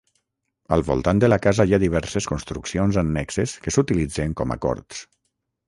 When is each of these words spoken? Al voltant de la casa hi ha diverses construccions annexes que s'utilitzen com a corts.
Al 0.77 0.83
voltant 0.87 1.21
de 1.23 1.29
la 1.29 1.37
casa 1.43 1.65
hi 1.69 1.75
ha 1.77 1.81
diverses 1.83 2.29
construccions 2.33 2.99
annexes 3.03 3.55
que 3.67 3.77
s'utilitzen 3.77 4.37
com 4.43 4.57
a 4.57 4.61
corts. 4.69 5.07